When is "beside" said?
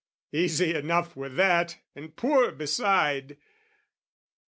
2.51-3.37